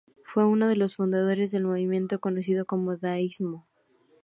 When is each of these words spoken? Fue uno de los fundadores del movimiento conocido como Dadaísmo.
Fue 0.25 0.47
uno 0.47 0.67
de 0.67 0.75
los 0.75 0.95
fundadores 0.95 1.51
del 1.51 1.63
movimiento 1.65 2.19
conocido 2.19 2.65
como 2.65 2.97
Dadaísmo. 2.97 3.67